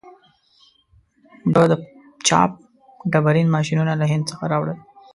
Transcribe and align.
ده 1.53 1.63
د 1.71 1.73
چاپ 2.27 2.51
ډبرین 3.11 3.47
ماشینونه 3.55 3.93
له 3.99 4.05
هند 4.11 4.23
څخه 4.31 4.43
راوړل. 4.51 4.77